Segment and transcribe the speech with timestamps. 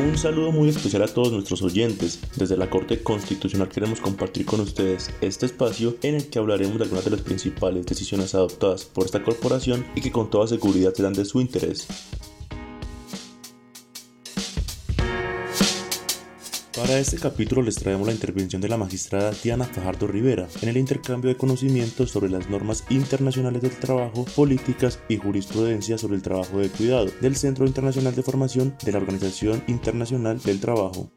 [0.00, 2.18] Un saludo muy especial a todos nuestros oyentes.
[2.34, 6.84] Desde la Corte Constitucional queremos compartir con ustedes este espacio en el que hablaremos de
[6.84, 11.12] algunas de las principales decisiones adoptadas por esta corporación y que con toda seguridad serán
[11.12, 11.86] de su interés.
[16.76, 20.76] Para este capítulo les traemos la intervención de la magistrada Diana Fajardo Rivera en el
[20.76, 26.58] intercambio de conocimientos sobre las normas internacionales del trabajo, políticas y jurisprudencia sobre el trabajo
[26.58, 31.12] de cuidado del Centro Internacional de Formación de la Organización Internacional del Trabajo.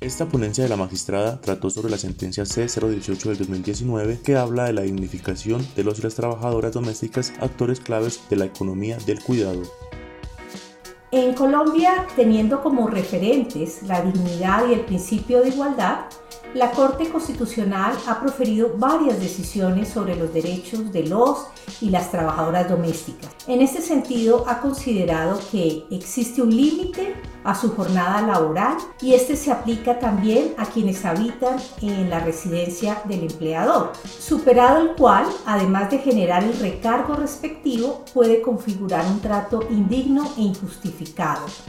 [0.00, 4.74] Esta ponencia de la magistrada trató sobre la sentencia C018 del 2019 que habla de
[4.74, 9.62] la dignificación de los y las trabajadoras domésticas actores claves de la economía del cuidado.
[11.12, 16.06] En Colombia, teniendo como referentes la dignidad y el principio de igualdad,
[16.52, 21.46] la Corte Constitucional ha proferido varias decisiones sobre los derechos de los
[21.80, 23.30] y las trabajadoras domésticas.
[23.46, 27.14] En este sentido, ha considerado que existe un límite
[27.44, 33.02] a su jornada laboral y este se aplica también a quienes habitan en la residencia
[33.04, 39.60] del empleador, superado el cual, además de generar el recargo respectivo, puede configurar un trato
[39.70, 40.95] indigno e injustificado.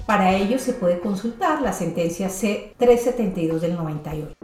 [0.06, 4.36] Para ello se puede consultar la sentencia C372 del 98.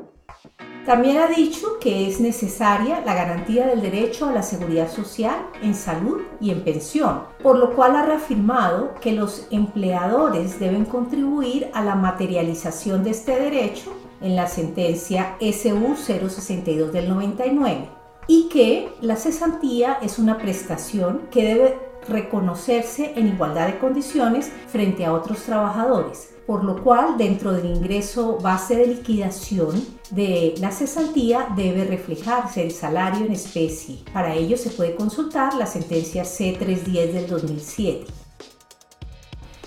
[0.85, 5.75] También ha dicho que es necesaria la garantía del derecho a la seguridad social en
[5.75, 11.81] salud y en pensión, por lo cual ha reafirmado que los empleadores deben contribuir a
[11.83, 17.87] la materialización de este derecho en la sentencia SU 062 del 99
[18.27, 25.05] y que la cesantía es una prestación que debe reconocerse en igualdad de condiciones frente
[25.05, 31.47] a otros trabajadores por lo cual dentro del ingreso base de liquidación de la cesantía
[31.55, 33.99] debe reflejarse el salario en especie.
[34.11, 38.05] Para ello se puede consultar la sentencia C310 del 2007.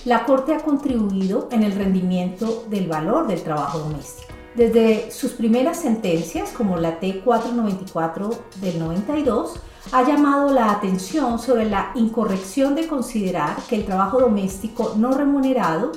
[0.04, 4.35] La Corte ha contribuido en el rendimiento del valor del trabajo doméstico.
[4.56, 9.56] Desde sus primeras sentencias, como la T494 del 92,
[9.92, 15.92] ha llamado la atención sobre la incorrección de considerar que el trabajo doméstico no remunerado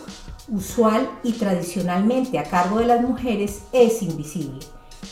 [0.50, 4.60] usual y tradicionalmente a cargo de las mujeres es invisible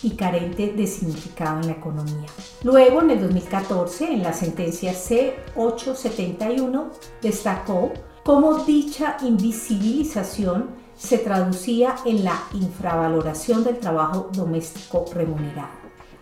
[0.04, 2.28] y carente de significado en la economía.
[2.64, 6.90] Luego, en el 2014, en la sentencia C871,
[7.22, 7.94] destacó
[8.28, 15.70] cómo dicha invisibilización se traducía en la infravaloración del trabajo doméstico remunerado.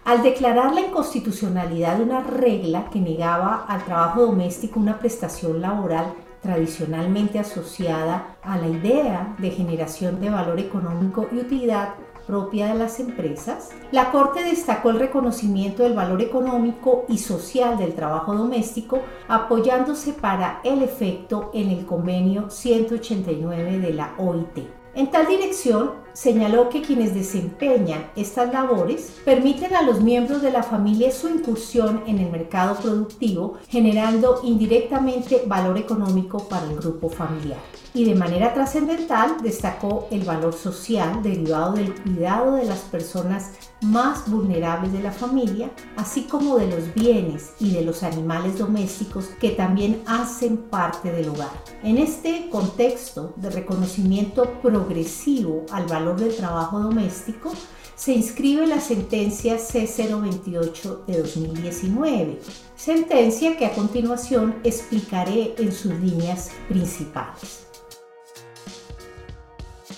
[0.03, 6.13] Al declarar la inconstitucionalidad de una regla que negaba al trabajo doméstico una prestación laboral
[6.43, 11.95] tradicionalmente asociada a la idea de generación de valor económico y utilidad
[12.25, 17.95] propia de las empresas, la Corte destacó el reconocimiento del valor económico y social del
[17.95, 24.59] trabajo doméstico, apoyándose para el efecto en el convenio 189 de la OIT.
[24.95, 30.63] En tal dirección, señaló que quienes desempeñan estas labores permiten a los miembros de la
[30.63, 37.59] familia su incursión en el mercado productivo, generando indirectamente valor económico para el grupo familiar.
[37.95, 43.51] Y de manera trascendental destacó el valor social derivado del cuidado de las personas
[43.81, 49.27] más vulnerables de la familia, así como de los bienes y de los animales domésticos
[49.39, 51.51] que también hacen parte del hogar.
[51.83, 57.53] En este contexto de reconocimiento progresivo al valor del trabajo doméstico,
[57.95, 62.39] se inscribe la sentencia C028 de 2019,
[62.75, 67.65] sentencia que a continuación explicaré en sus líneas principales.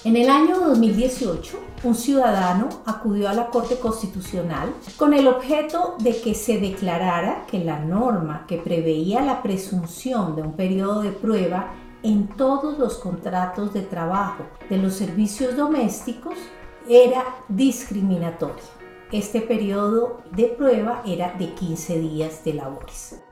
[0.07, 6.21] En el año 2018, un ciudadano acudió a la Corte Constitucional con el objeto de
[6.21, 11.73] que se declarara que la norma que preveía la presunción de un periodo de prueba
[12.03, 16.35] en todos los contratos de trabajo de los servicios domésticos
[16.87, 18.63] era discriminatoria.
[19.11, 23.26] Este periodo de prueba era de 15 días de labores.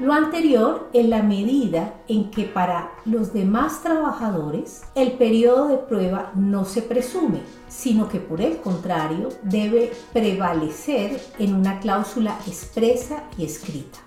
[0.00, 6.32] Lo anterior en la medida en que para los demás trabajadores el periodo de prueba
[6.34, 13.44] no se presume, sino que por el contrario debe prevalecer en una cláusula expresa y
[13.44, 13.98] escrita.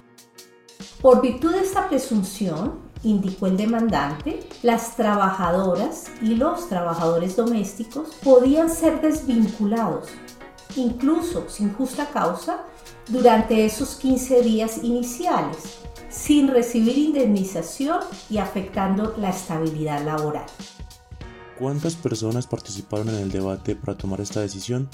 [1.00, 8.72] Por virtud de esta presunción, indicó el demandante, las trabajadoras y los trabajadores domésticos podían
[8.72, 10.08] ser desvinculados,
[10.76, 12.64] incluso sin justa causa,
[13.08, 15.83] durante esos 15 días iniciales,
[16.14, 18.00] sin recibir indemnización
[18.30, 20.46] y afectando la estabilidad laboral.
[21.58, 24.90] ¿Cuántas personas participaron en el debate para tomar esta decisión?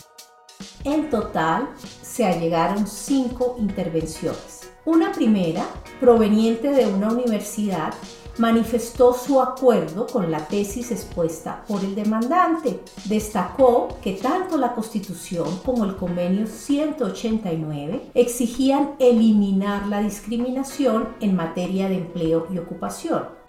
[0.84, 1.70] En total
[2.02, 4.72] se allegaron cinco intervenciones.
[4.86, 5.66] Una primera,
[6.00, 7.94] proveniente de una universidad,
[8.40, 12.80] manifestó su acuerdo con la tesis expuesta por el demandante.
[13.06, 21.90] Destacó que tanto la Constitución como el Convenio 189 exigían eliminar la discriminación en materia
[21.90, 23.40] de empleo y ocupación.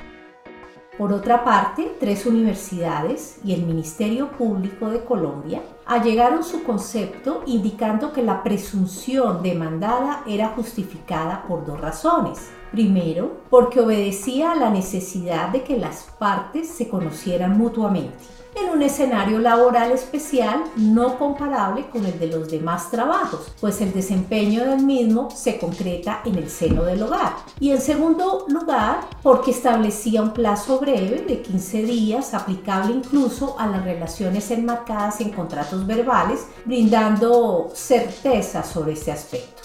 [0.98, 8.12] Por otra parte, tres universidades y el Ministerio Público de Colombia allegaron su concepto indicando
[8.12, 12.50] que la presunción demandada era justificada por dos razones.
[12.72, 18.14] Primero, porque obedecía a la necesidad de que las partes se conocieran mutuamente
[18.54, 23.92] en un escenario laboral especial no comparable con el de los demás trabajos, pues el
[23.92, 27.36] desempeño del mismo se concreta en el seno del hogar.
[27.58, 33.66] Y en segundo lugar, porque establecía un plazo breve de 15 días, aplicable incluso a
[33.66, 39.59] las relaciones enmarcadas en contratos verbales, brindando certeza sobre este aspecto.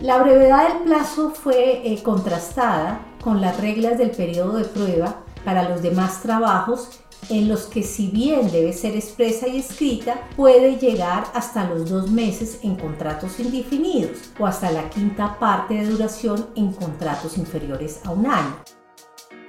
[0.00, 5.68] La brevedad del plazo fue eh, contrastada con las reglas del periodo de prueba para
[5.68, 7.00] los demás trabajos
[7.30, 12.10] en los que si bien debe ser expresa y escrita, puede llegar hasta los dos
[12.10, 18.10] meses en contratos indefinidos o hasta la quinta parte de duración en contratos inferiores a
[18.10, 18.56] un año.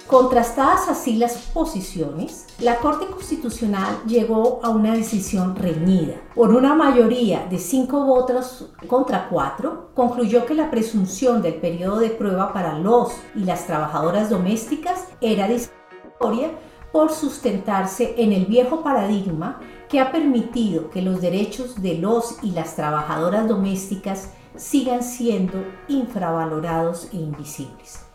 [0.06, 6.14] Contrastadas así las posiciones, la Corte Constitucional llegó a una decisión reñida.
[6.32, 12.10] Por una mayoría de cinco votos contra cuatro, concluyó que la presunción del periodo de
[12.10, 16.52] prueba para los y las trabajadoras domésticas era discriminatoria
[16.92, 19.58] por sustentarse en el viejo paradigma
[19.88, 27.08] que ha permitido que los derechos de los y las trabajadoras domésticas sigan siendo infravalorados
[27.12, 28.05] e invisibles.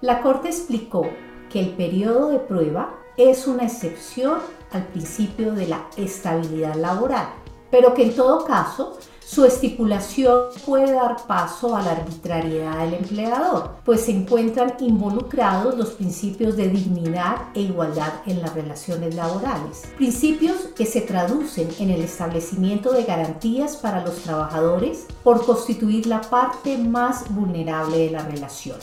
[0.00, 1.08] La Corte explicó
[1.50, 4.38] que el periodo de prueba es una excepción
[4.70, 7.26] al principio de la estabilidad laboral,
[7.68, 8.96] pero que en todo caso
[9.26, 15.90] su estipulación puede dar paso a la arbitrariedad del empleador, pues se encuentran involucrados los
[15.90, 22.02] principios de dignidad e igualdad en las relaciones laborales, principios que se traducen en el
[22.02, 28.78] establecimiento de garantías para los trabajadores por constituir la parte más vulnerable de la relación.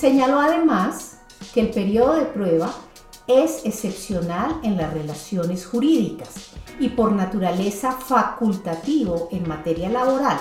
[0.00, 1.18] Señaló además
[1.52, 2.72] que el periodo de prueba
[3.26, 10.38] es excepcional en las relaciones jurídicas y por naturaleza facultativo en materia laboral,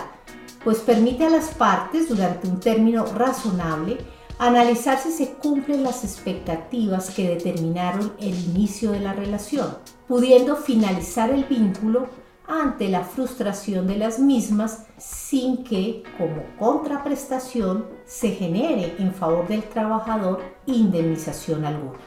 [0.64, 3.98] pues permite a las partes durante un término razonable
[4.38, 9.78] analizar si se cumplen las expectativas que determinaron el inicio de la relación,
[10.08, 12.08] pudiendo finalizar el vínculo
[12.50, 19.64] ante la frustración de las mismas sin que, como contraprestación, se genere en favor del
[19.64, 22.00] trabajador indemnización alguna.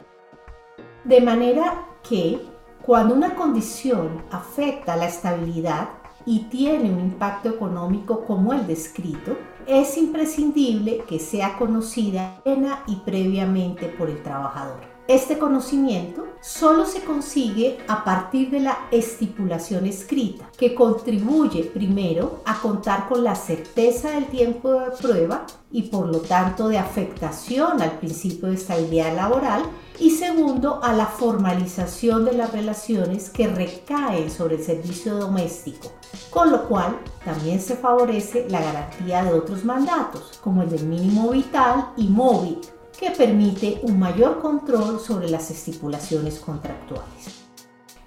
[1.05, 2.41] De manera que
[2.85, 5.89] cuando una condición afecta la estabilidad
[6.27, 9.37] y tiene un impacto económico como el descrito,
[9.67, 14.92] es imprescindible que sea conocida plena y previamente por el trabajador.
[15.09, 22.61] Este conocimiento solo se consigue a partir de la estipulación escrita, que contribuye primero a
[22.61, 27.99] contar con la certeza del tiempo de prueba y por lo tanto de afectación al
[27.99, 29.65] principio de estabilidad laboral
[29.99, 35.91] y segundo a la formalización de las relaciones que recaen sobre el servicio doméstico,
[36.31, 41.31] con lo cual también se favorece la garantía de otros mandatos como el del mínimo
[41.31, 42.61] vital y móvil
[42.99, 47.43] que permite un mayor control sobre las estipulaciones contractuales.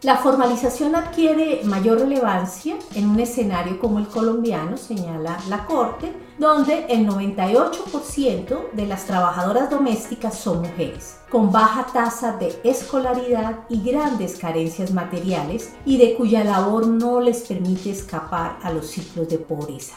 [0.06, 6.86] La formalización adquiere mayor relevancia en un escenario como el colombiano, señala la Corte, donde
[6.90, 14.36] el 98% de las trabajadoras domésticas son mujeres, con baja tasa de escolaridad y grandes
[14.36, 19.96] carencias materiales y de cuya labor no les permite escapar a los ciclos de pobreza.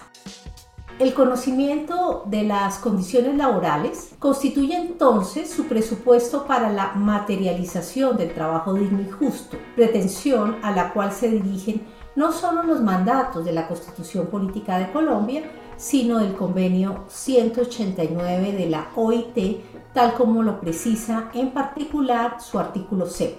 [0.99, 8.75] El conocimiento de las condiciones laborales constituye entonces su presupuesto para la materialización del trabajo
[8.75, 11.87] digno y justo, pretensión a la cual se dirigen
[12.17, 15.45] no solo los mandatos de la Constitución Política de Colombia,
[15.77, 23.07] sino del convenio 189 de la OIT, tal como lo precisa en particular su artículo
[23.07, 23.39] 7.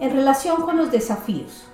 [0.00, 1.66] En relación con los desafíos,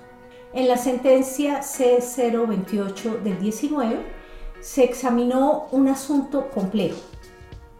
[0.53, 4.22] en la sentencia C028 del 19,
[4.63, 7.01] se examinó un asunto complejo,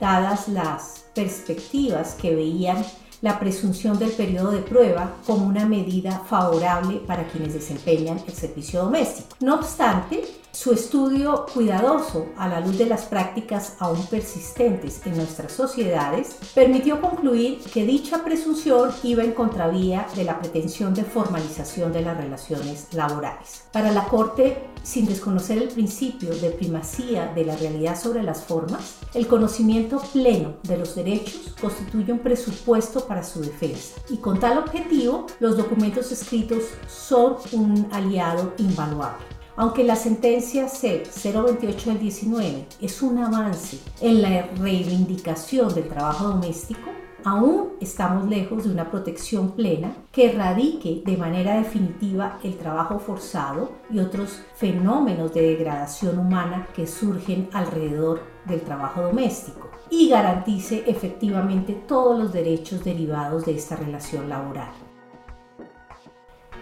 [0.02, 2.86] dadas las perspectivas que veían
[3.22, 8.82] la presunción del periodo de prueba como una medida favorable para quienes desempeñan el servicio
[8.82, 9.30] doméstico.
[9.40, 15.52] No obstante, Su estudio cuidadoso a la luz de las prácticas aún persistentes en nuestras
[15.52, 22.04] sociedades permitió concluir que dicha presunción iba en contravía de la pretensión de formalización de
[22.04, 23.64] las relaciones laborales.
[23.72, 28.98] Para la Corte, sin desconocer el principio de primacía de la realidad sobre las formas,
[29.16, 34.60] el conocimiento pleno de los derechos constituye un presupuesto para su defensa y con tal
[34.60, 39.33] objetivo los documentos escritos son un aliado invaluable.
[39.56, 46.90] Aunque la sentencia C-028 del 19 es un avance en la reivindicación del trabajo doméstico,
[47.24, 53.74] aún estamos lejos de una protección plena que erradique de manera definitiva el trabajo forzado
[53.92, 61.74] y otros fenómenos de degradación humana que surgen alrededor del trabajo doméstico y garantice efectivamente
[61.88, 64.72] todos los derechos derivados de esta relación laboral.